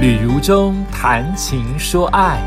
[0.00, 2.40] 旅如中谈情说爱，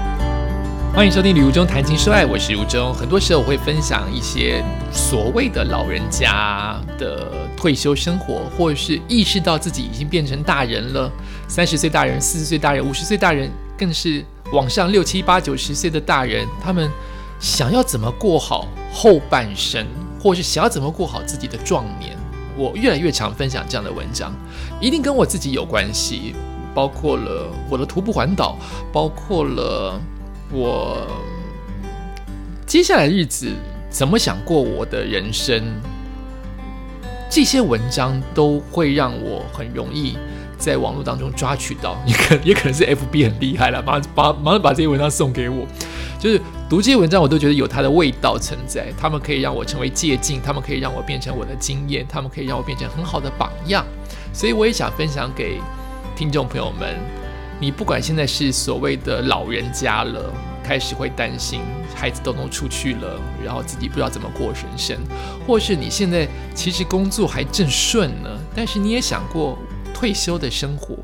[0.92, 2.92] 欢迎收听《旅如中谈情说爱》，我是如中。
[2.92, 11.12] 很多时候我会分享一些所谓的老人家的退休生活，或者是意识到自己已经变成大人了，
[11.48, 13.48] 三十岁大人、四十岁大人、五十岁大人，
[13.78, 16.90] 更是往上六七八九十岁的大人，他们
[17.40, 19.86] 想要怎么过好后半生，
[20.20, 22.18] 或是想要怎么过好自己的壮年。
[22.58, 24.34] 我越来越常分享这样的文章，
[24.82, 26.34] 一定跟我自己有关系。
[26.74, 28.58] 包括了我的徒步环岛，
[28.92, 30.00] 包括了
[30.52, 31.08] 我
[32.66, 33.52] 接下来日子
[33.90, 35.64] 怎么想过我的人生，
[37.30, 40.18] 这些文章都会让我很容易
[40.58, 41.96] 在网络当中抓取到。
[42.06, 45.68] 也可 也可能是 FB 很厉害了，马上把马上把这些文章送给我。
[46.20, 48.88] 就是读这些文章，我都觉得有它的味道存在。
[48.98, 53.86] 他们可以让我成为借鉴，他们可以让我变成我的经验，他们可以让我变成很好的榜样。
[54.32, 55.60] 所以我也想分享给。
[56.16, 56.96] 听众朋友们，
[57.60, 60.32] 你不管现在是所谓的老人家了，
[60.64, 61.62] 开始会担心
[61.96, 64.96] 孩子都能出去了，然后自己不知道怎么过人生，
[65.48, 69.58] 或是你现在其实工作还正顺呢，但是你也想过
[69.92, 70.96] 退休的生活，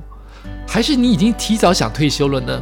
[0.68, 2.62] 还是你已经提早想退休了呢？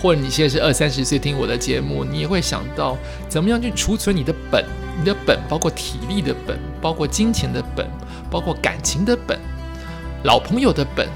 [0.00, 2.96] 或者你现在是二三十岁听我的节目，你也会想到
[3.28, 4.64] 怎么样去储存你的本，
[4.98, 7.86] 你的本包括体力的本，包括金钱的本，
[8.30, 9.38] 包括感情的本，
[10.24, 11.06] 老朋友的本。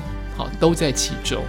[0.55, 1.43] 都在其中，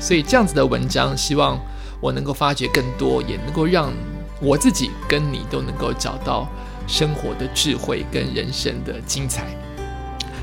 [0.00, 1.58] 所以这样子的文章，希望
[2.00, 3.92] 我能够发掘更多，也能够让
[4.40, 6.48] 我自己跟你都能够找到
[6.86, 9.46] 生活的智慧跟人生的精彩。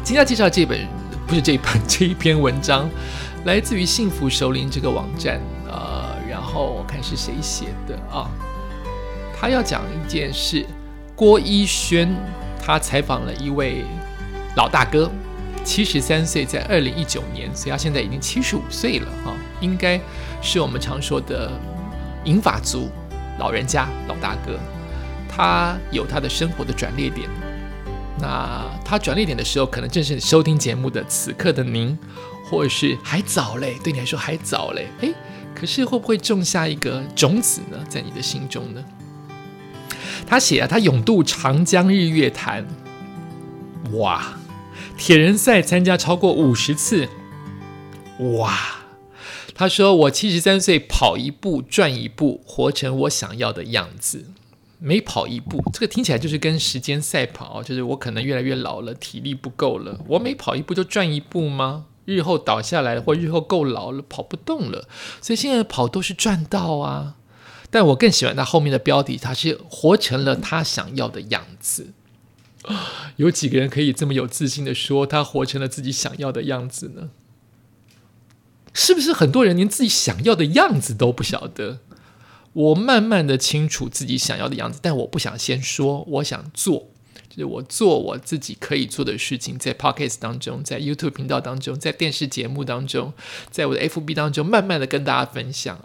[0.04, 0.88] 今天要介绍这本，
[1.26, 2.90] 不是这 本，这一篇文章，
[3.46, 8.30] 来自于幸福首领这个网站，呃，然后我看是谁写的啊？
[9.38, 10.66] 他要讲一件事，
[11.16, 12.16] 郭一轩
[12.64, 13.84] 他采访了一位
[14.56, 15.10] 老大哥。
[15.66, 20.00] 七十三岁，在二零一九年，所以他现在已经七十五岁了哈，应该
[20.42, 21.52] 是我们常说的
[22.24, 22.88] 银发族
[23.40, 24.58] 老人家老大哥。
[25.28, 27.28] 他有他的生活的转捩点，
[28.22, 31.98] 那他转捩点的时候，可能正是收听节目的此刻的您，
[32.50, 35.14] 或者是还早嘞，对你来说还早嘞，诶，
[35.54, 38.82] 可是会不会种下一个种子呢，在你的心中呢？
[40.26, 42.66] 他写啊，他勇渡长江日月潭，
[43.92, 44.24] 哇！
[44.98, 47.08] 铁人赛参加超过五十次，
[48.38, 48.82] 哇！
[49.54, 54.26] 他说：“我七十三岁跑一步赚一步，活成我想要的样子。
[54.80, 60.00] 每跑一步，这个听起来就是跟时间赛跑，就是我可能越来越老了，体力不够了。
[60.08, 61.86] 我每跑一步就赚一步吗？
[62.06, 64.88] 日后倒下来或日后够老了跑不动了，
[65.22, 67.16] 所以现在跑都是赚到啊。
[67.70, 71.94] 但我更喜欢他后面的标题，他是活成了他想要的样子。”
[73.18, 77.10] 有几个人可以这么有自信的说他活成了自己想要的样子呢？
[78.74, 81.80] 是不是很多人连自己想要的样子都不晓得？
[82.52, 86.90] 我慢慢的清楚自己想要的样子，但我不想先说，我想做，
[87.30, 93.14] 就是我做我自己可以做的事情，在 Podcast 当中，在 YouTube 频道当中，在电视节目当中，
[93.50, 95.80] 在我的 FB 当中，慢慢的跟大家分享。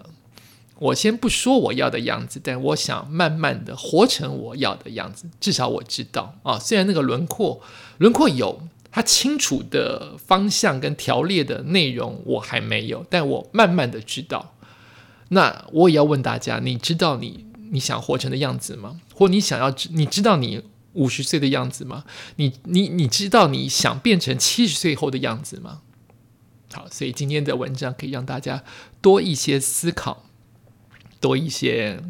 [0.81, 5.27] 我先不说我要的样子，但我想慢慢的活成我要的样子。
[5.39, 7.61] 至少我知道啊，虽然那个轮廓
[7.99, 14.55] 轮廓有它清楚的方向跟条列的内容，我还没有，但我慢慢的知道。
[15.29, 19.01] 那我也要问大家，你知道你你想活成的样子吗？
[19.15, 20.63] 或你想要知你知道你
[20.95, 22.05] 五十岁的样子吗？
[22.37, 25.83] 你你你知道你想变成七十岁后的样子吗？
[26.73, 28.65] 好，所以今天的文章可以让大家
[29.03, 30.25] 多一些思考。
[31.21, 32.01] 多一些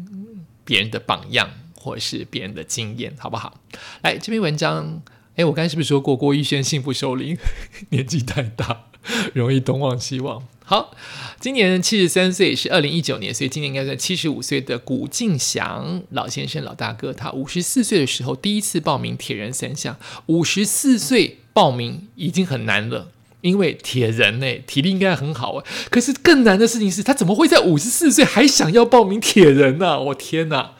[0.63, 3.59] 别人的榜样，或者是别人的经验，好不好？
[4.01, 5.01] 来，这篇文章，
[5.35, 7.37] 哎，我刚才是不是说过郭玉轩幸福守灵，
[7.89, 8.85] 年纪太大，
[9.33, 10.47] 容易东望西望。
[10.63, 10.95] 好，
[11.41, 17.11] 今年七十三岁，是二零一九年，所以今年应该算七十五岁的古敬祥老先生、老大哥。
[17.11, 19.97] 他五十四岁的时候第一次报名铁人三项，
[20.27, 23.11] 五十四岁报名已经很难了。
[23.41, 25.63] 因为铁人呢，体力应该很好啊。
[25.89, 29.99] 可是更难的事情是他怎么会在五十四岁还想要报名铁人呢？
[29.99, 30.71] 我天哪！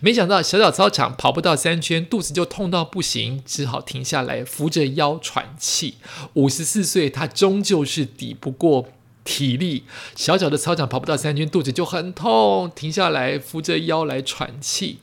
[0.00, 5.94] 没想到小小操场跑不到三圈，肚子就痛到不行，只好停下来扶着腰喘气。
[6.34, 8.88] 五十四岁，他终究是抵不过
[9.24, 9.84] 体力，
[10.16, 14.98] 小小的操场跑不到三圈，肚子就很痛，停下来扶着腰来喘气。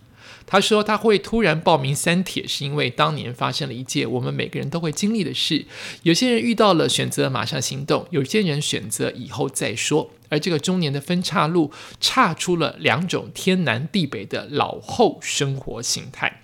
[0.48, 5.68] 他说他会突然报名三铁，是因为当年发生了一件我们每个人都会经历的事。
[6.02, 10.10] 有些人遇到了选择马上行动，有些人选择以后再说。
[10.30, 16.42] 而这个中年的分岔路，岔出了两种天南地北的老后生活形态。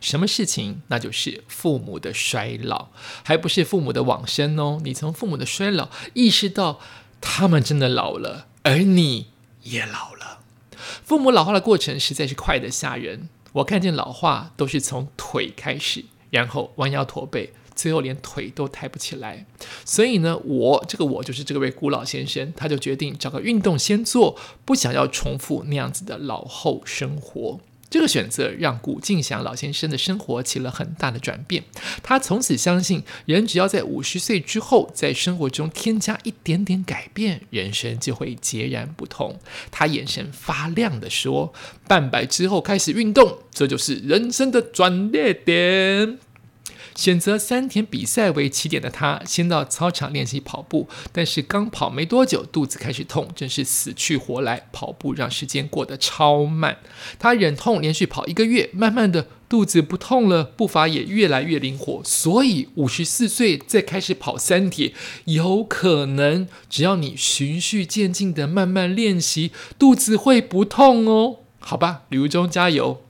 [0.00, 0.82] 什么事情？
[0.88, 2.88] 那就是父母的衰老，
[3.22, 4.80] 还不是父母的往生哦。
[4.84, 6.80] 你从父母的衰老意识到。
[7.26, 9.28] 他们真的老了，而你
[9.62, 10.40] 也老了。
[11.04, 13.28] 父母老化的过程实在是快得吓人。
[13.52, 19.46] 我看见老化都是从腿开始，然后弯腰驼背，最后连腿都抬不起来。
[19.84, 27.60] 所以呢，我这个我就是这位古老先生，他就决定找个运动先做，不想要重复那样子的老后生活。
[27.94, 31.62] 这个选择让古敬祥老先生的生活起了很大的转变。
[32.02, 39.38] 他从此相信，人只要在五十岁之后，在生活中添加一点点改变，人生就会截然不同。
[39.70, 41.54] 他眼神发亮地说
[41.86, 46.18] ：“半百之后开始运动，这就是人生的转捩点。”
[46.94, 54.66] 选择三田比赛为起点的他，先到操场练习跑步，但是刚跑没多久，肚子开始痛，真是死去活来。
[54.72, 56.78] 跑步让时间过得超慢，
[57.18, 62.02] 他忍痛连续跑一个月，慢慢的肚子不痛了，步伐也越来越灵活。
[62.04, 64.92] 所以五十四岁再开始跑三铁，
[65.26, 71.38] 有可能只要你循序渐进的慢慢练习，肚子会不痛哦。
[71.60, 73.00] 好吧，李如忠加油。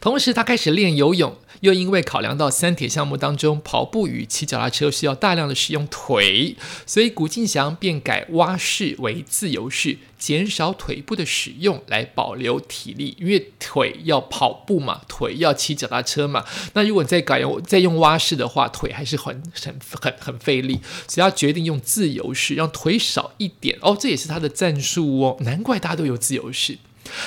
[0.00, 1.36] 同时，他开始练游泳。
[1.60, 6.54] 又因为考量到三铁项目当中跑步与骑脚踏车需要大量的使用腿，
[6.84, 13.16] 所以古敬祥便改蛙式为自由式，减少腿部的使用来保留体力。
[13.18, 16.44] 因为腿要跑步嘛，腿要骑脚踏车嘛。
[16.74, 20.78] 那如果你再改用再用蛙式的话，腿还是很很很很费力，
[21.08, 23.78] 所以他决定用自由式，让腿少一点。
[23.80, 26.76] 哦，这也是他的战术哦，难怪大家都有自由式。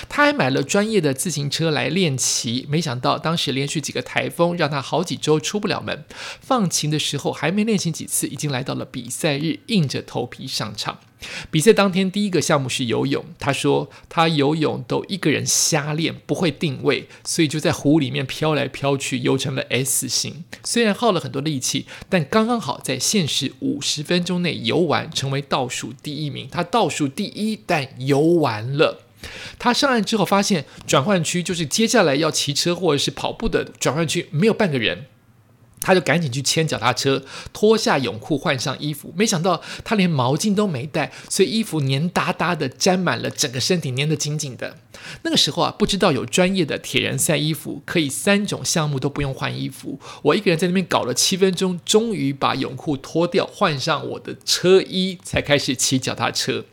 [0.07, 6.05] 他还买了专业的自行车来练骑，没想到当时连续几个台风，让他好几周出不了门。
[6.41, 10.99] 放晴的时候还没练习几次，已经来到了比赛日，硬着头皮上场。
[11.51, 20.45] 比赛当天第一个项目是游泳，他说他游泳都一个人瞎练，不会定位，所以就在湖里面飘来飘去，游成了 S 型。
[20.63, 26.47] 虽然耗了很多力气，但刚刚好在限时五十分钟内游完，成为倒数第一名。
[26.49, 29.08] 他倒数第一，但游完了。
[29.57, 35.05] 他上岸之后发现转换区就是接下来要骑车或者是跑步的转换区没有半个人，
[35.81, 37.23] 他就赶紧去牵脚踏车，
[37.53, 39.13] 脱下泳裤换上衣服。
[39.15, 44.77] 没想到他连毛巾都没带，所以衣服黏哒哒的，沾满了整个身体，黏得紧紧的。
[45.23, 49.99] 那个时候啊，不知道有专业的铁人赛衣服，可以三种项目都不用换衣服。
[50.23, 56.65] 我一个人在那边搞了七分钟，终于把泳裤脱掉，换上我的车衣，才开始骑脚踏车。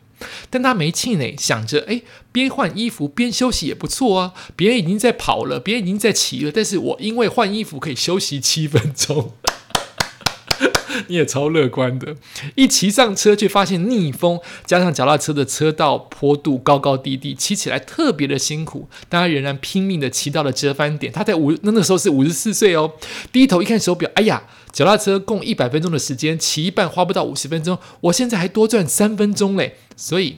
[0.49, 4.33] 但他没气馁，想着，哎，边换衣服边休息也不错啊。
[4.55, 9.33] 别人已经在跑了，别人已经在骑了，但是我因为换衣服可以休息七分钟。
[11.07, 12.15] 你也超乐观的，
[12.55, 18.89] 一骑上车却发现逆风，加上脚踏车的车道坡度高高低低，骑起来特别的辛苦。
[19.07, 21.13] 但他仍然拼命的骑到了折返点。
[21.13, 22.93] 他在五那那时候是五十四岁哦，
[23.31, 29.77] 低头一看手表，哎呀，脚踏车共一百分钟的时间，骑一半花不到五十分钟，我现在还多赚三分钟嘞。
[29.95, 30.37] 所以，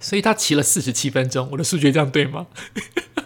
[0.00, 1.48] 所以他骑了四十七分钟。
[1.52, 2.46] 我的数学这样对吗？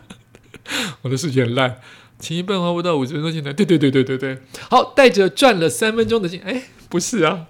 [1.02, 1.80] 我的数学很烂。
[2.18, 4.38] 骑一半花不到五十分钟，现在对对对对对对，
[4.70, 7.46] 好，带着赚了三分钟的钱，哎，不是啊，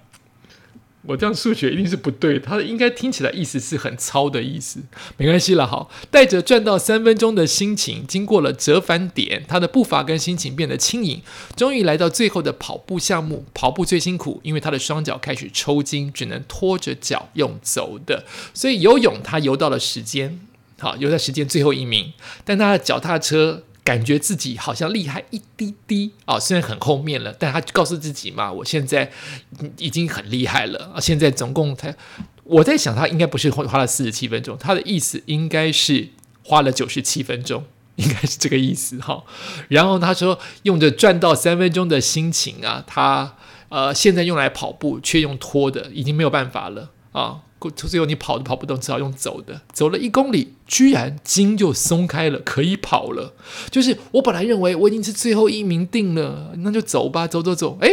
[1.06, 4.80] 我这样数学一定是不对，他应该听起来意思是很糙的意思，
[5.16, 11.20] 没关系了，好，带着赚到三分钟的心情，经过了折返点，他的步伐跟心情变得轻盈，
[11.56, 18.24] 终于来到最后的跑步项目，跑步最辛苦，因为他的双脚开始抽筋，只能拖着脚用走的，
[18.54, 20.40] 所以游泳他游到了时间，
[20.78, 22.14] 好，游在时间最后一名，
[22.44, 23.64] 但他的脚踏车。
[23.84, 29.12] 感觉自己好像厉害一滴滴啊，虽然很后面了，但他告诉自己嘛，我现在
[29.76, 30.98] 已经很厉害了啊。
[30.98, 31.94] 现在总共才，
[32.44, 36.08] 我在想他应该不是花了四十七分钟，他的意思应该是
[36.42, 37.62] 花了九十七分钟，
[37.96, 39.22] 应该是这个意思哈。
[39.68, 43.36] 然后他说，用着赚到三分钟的心情啊，他
[43.68, 47.40] 呃现在用来跑步却用拖的，已经没有办法了啊。
[47.70, 49.62] 最后你跑都跑不动，只好用走的。
[49.72, 53.34] 走了一公里，居然筋就松开了，可以跑了。
[53.70, 57.78] 就是我本来认为我已经是最后一名定了，那就走吧，走走走。
[57.80, 57.88] 哎，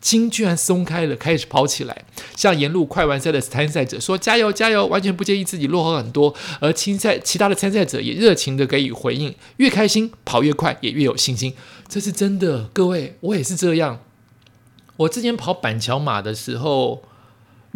[0.00, 2.04] 筋居然松开了，开始跑起来。
[2.36, 6.34] 像沿路快完赛的参赛者说：“加油，加油！”完全不介意自己落后很多。
[6.60, 11.54] 而参赛其他的参赛者也热情的给予回应，越开心跑越快，也越有信心。
[11.88, 14.00] 这是真的，各位，我也是这样。
[14.98, 17.02] 我之前跑板桥马的时候。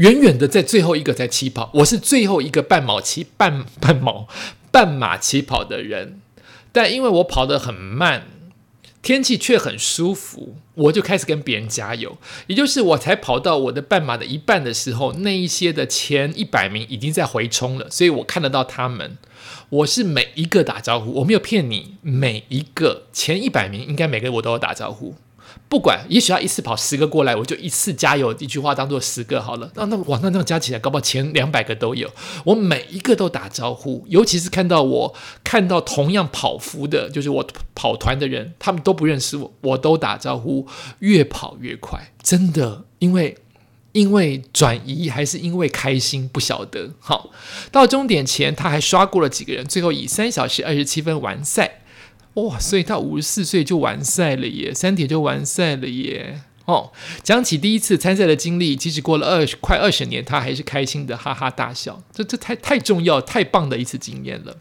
[0.01, 4.25] 远远的在最后一个在起跑，我是最后一个半马起半 半马
[4.71, 6.21] 半马起跑的人，
[6.73, 8.27] 但因为我跑得很慢，
[9.03, 12.17] 天气却很舒服，我就开始跟别人加油。
[12.47, 19.19] 也就是我才跑到我的半马的一半的时候，那一些的前一百名已经在回冲了，所以我看得到他们。
[19.69, 25.15] 我是每一个打招呼，我没有骗你，每一个前一百名应该每个我都要打招呼。
[25.69, 29.71] 不管，也许他一次跑十个过来，我就一次加油，一句话当做十个好了。
[29.75, 32.11] 那那哇，那那加起来，搞不好前两百个都有。
[32.45, 40.67] 我每一个都打招呼，尤其是看到我看到同样跑服的，就是我跑团的人，他们都不认识我，我都打招呼，
[40.99, 43.37] 越跑越快，真的，因为
[43.93, 46.91] 因为转移还是因为开心，不晓得。
[47.01, 47.31] 好，
[47.71, 51.80] 到终点前他还刷过了几个人，最后以三小时二十七分完赛。
[52.35, 56.43] 哇，所以他五十四岁就完赛了耶，三铁就完赛了耶。
[56.67, 56.93] 哦，
[57.25, 62.01] 讲起第一次参赛的经历，即使过了二十快二十年，他还是开心的哈哈大笑。
[62.13, 64.57] 这这太太重要、太棒的一次经验了。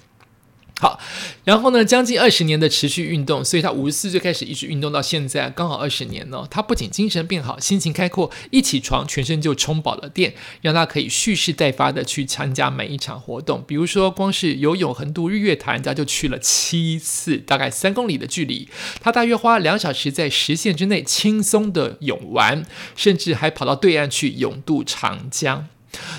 [0.81, 0.98] 好，
[1.43, 6.48] 然后呢，将近二十年的持续运动，所以他五十四岁开始一直运动到现在，刚好二十年呢。
[6.50, 13.62] 他不仅精神变好，心情开阔，一起床全身就充饱了电，让他可以蓄势待发的去参加每一场活动。
[13.67, 18.69] 比如说，光是游泳横渡日月潭，他就去了七次，大概三公里的距离，
[19.01, 25.67] 他大约花两小时在时限之内轻松的泳完，甚至还跑到对岸去泳渡长江。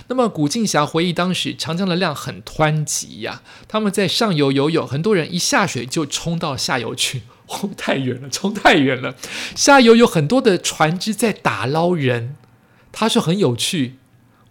[0.09, 9.15] 那么古静霞回忆，当时长江的量很湍急呀，他们在上游游泳，很多人一下水就冲到下游去， 哦，太远了，冲太远了。
[9.55, 12.37] 下游有很多的船只在打捞人，
[12.91, 13.97] 他说很有趣，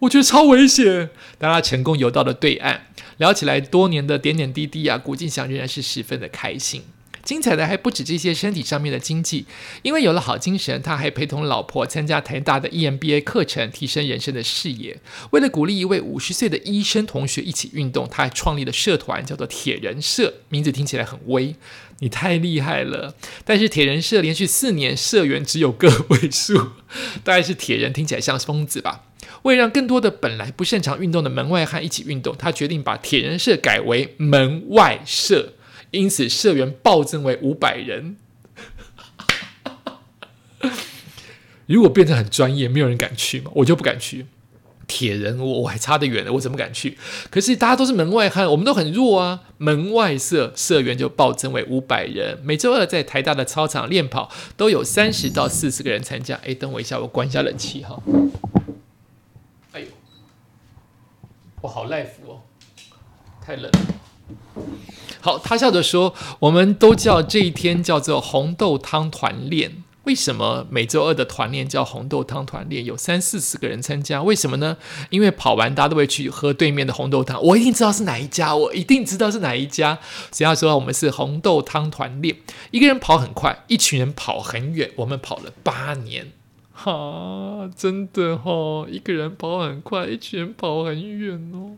[0.00, 1.10] 我觉得超危险。
[1.38, 2.86] 当他成功游到了对岸，
[3.18, 6.84] 聊起来多年的点点滴滴啊，古静霞仍然是十分的开心。
[7.22, 9.46] 精彩的还不止这些身体上面的经济，
[9.82, 14.98] 因为有了好精神，他还陪同老婆参加台大的 EMBA 课程，提升人生的视野。
[15.30, 21.54] 为了鼓励一位五十岁的医生同学一起运动，他还创立了社团，叫做铁人社，名字听起来很威。
[22.02, 23.14] 你太厉害了！
[23.44, 26.70] 但是铁人社连续四年社员只有个位数，
[27.22, 29.04] 大概是铁人听起来像疯子吧。
[29.42, 35.52] 为了让更多的本来不擅长运动的门外汉一起运动，他决定把铁人社改为门外社。
[35.90, 38.16] 因此，社员暴增为五百人。
[41.66, 44.26] 如果变成很专业，没有人敢去嘛，我就不敢去。
[44.86, 46.98] 铁人，我我还差得远呢，我怎么敢去？
[47.30, 49.42] 可是大家都是门外汉，我们都很弱啊。
[49.58, 56.34] 门外社社员就暴增为五百人，每周二在台大的操场练跑，都有三十到四十个人参加。
[56.44, 58.02] 哎，等我一下，我关一下冷气哈。
[59.70, 59.86] 哎呦，
[61.60, 62.42] 我好赖服哦，
[63.40, 63.78] 太冷了。
[65.20, 69.82] 好，他笑着说：“我们都叫这一天叫做红豆汤团练。
[70.04, 72.84] 为什么每周二的团练叫红豆汤团练？
[72.86, 74.78] 有三四十个人参加，为什么呢？
[75.10, 77.40] 因为跑完大家都会去喝对面的红豆汤。
[77.42, 79.98] 我一定知道是哪一家，我一定知道是哪一家。
[80.32, 82.34] 所以他说我们是红豆汤团练，
[82.70, 84.90] 一个人跑很快，一群人跑很远。
[84.96, 86.32] 我们跑了八年，
[86.72, 91.76] 哈，真的哈，一个人跑很快，一群人跑很远哦。”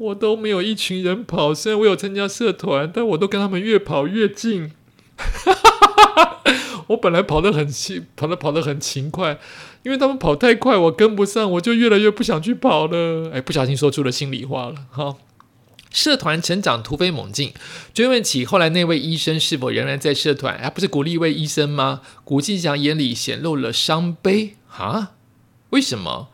[0.00, 4.72] 我都没有一群人跑，虽然我有参加社团，但我都跟他们越跑越近。
[6.88, 9.38] 我本来跑得很勤，跑得跑得很勤快，
[9.82, 13.30] 因为他们跑太快，我跟不上，我就越来越不想去跑了。
[13.34, 14.86] 哎，不小心说出了心里话了。
[14.90, 15.16] 哈，
[15.90, 17.52] 社团成长突飞猛进，
[17.92, 20.58] 追问起后来那位医生是否仍然在社团？
[20.58, 22.00] 还不是鼓励一位医生吗？
[22.24, 25.12] 古继祥眼里显露了伤悲啊？
[25.68, 26.30] 为什么？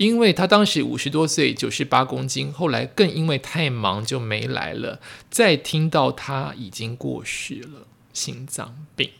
[0.00, 4.98] 因为他当时五十多岁，九十八公斤，后来更因为太忙就没来了。
[5.28, 9.10] 再听到他已经过世了，心脏病，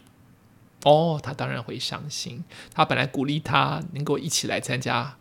[0.84, 2.44] 哦，他当然会伤心。
[2.72, 5.18] 他本来鼓励他能够一起来参加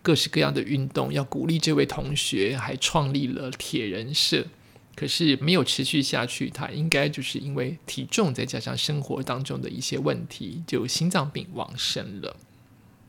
[0.00, 4.46] 各式各样的运动，要鼓励这位同学，还创立了铁人社，
[4.94, 6.48] 可是没有持续下去。
[6.48, 12.36] 他应该就是因为体重再加上生活当中的一些问题，就心脏病往生了。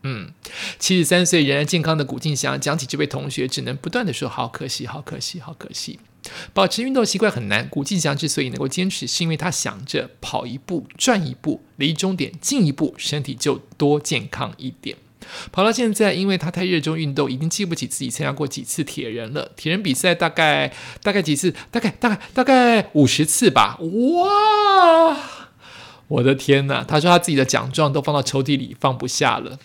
[0.04, 0.32] 嗯，
[0.80, 6.00] 七十三岁仍然健康的古静祥讲起这位同学，只能不断的说：“好可惜，好可惜，好可惜。”
[6.54, 7.68] 保持运动习惯很难。
[7.70, 14.98] 古静祥之所以能够坚持，是因为他想着跑一步赚一步，离终点近一步，身体就多健康一点。
[15.52, 19.52] 跑到现在，因为他太热衷运动，已经记不起自己参加过几次铁人了。
[19.56, 21.54] 铁人比赛大概大概几次？
[21.70, 23.78] 大概大概大概五十次吧。
[23.80, 25.18] 哇，
[26.08, 26.84] 我的天哪！
[26.84, 29.60] 他说他自己的奖状都放到抽屉里，放不下了。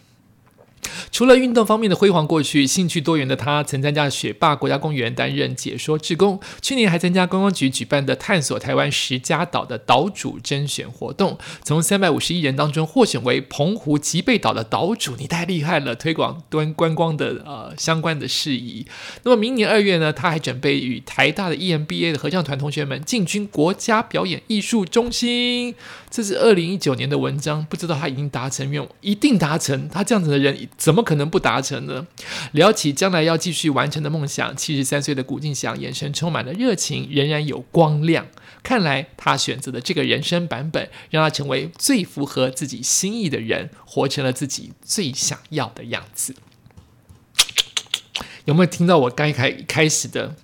[1.11, 15.95] 除了运动方面的辉煌过去，兴趣多元的他曾参加雪霸国家公园担任解说志工，去年还参加观光局举办的探索台湾十佳岛的岛主甄选活动，从三百五十一人当中获选为澎湖吉贝岛的岛主，你太厉害了！
[15.95, 18.87] 推广端观光的呃相关的事宜。
[19.25, 25.75] 那么明年二月呢，他还准备与台大的 EMBA 的合唱团同学们进军国家表演艺术中心。
[26.11, 29.89] 这是二零一九年的文章，不知道他已经达成愿望，一定达成。
[29.89, 31.03] 他这样子的人怎么？
[31.03, 32.07] 可能不达成呢？
[32.53, 38.27] 聊起将来要继续完成的梦想，七十三岁的古静祥眼神充满了热情，仍然有光亮。
[38.63, 46.35] 看来他选择的这个人生版本，让他成为最符合自己心意的人，活成了自己最想要的样子。
[48.45, 50.37] 有没有听到我刚开开始的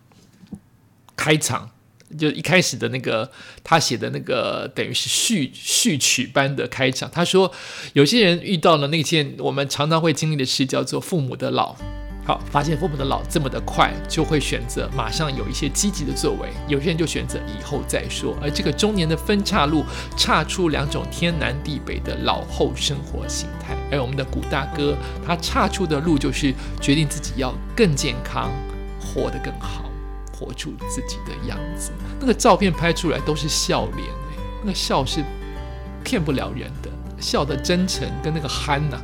[1.17, 1.71] 开场？
[2.19, 3.31] 就一开始的那个
[3.65, 7.11] 他写的那个，等于是序序曲般的开场。
[7.11, 7.53] 他说，
[7.93, 11.77] 有些人遇到了那件我们常常会经历的事，叫做父母的老。
[12.25, 16.49] 好，发现父母的老这么的快，就会选择马上有一些积极的作为。
[16.69, 18.39] 有些人就选择以后再说。
[18.41, 19.85] 而这个中年的分岔路，
[20.17, 23.77] 岔出两种天南地北的老后生活形态。
[23.91, 28.53] 而我们的古大哥，他岔出的路就是决定自己要更健康，
[29.01, 29.92] 活得更好。
[30.43, 34.09] 活出自己的样子，那个照片拍出来都是笑脸
[34.63, 35.25] 那个笑是
[36.03, 39.01] 骗不了人的，笑的真诚跟那个憨呐，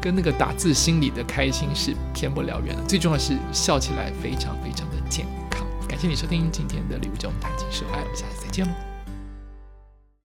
[0.00, 2.82] 跟那个打字心里的开心是骗不了人的。
[2.86, 5.66] 最重要是笑起来非常非常的健康。
[5.88, 8.95] 感谢你收听今天的礼物中谈情说爱，我们下次再见喽。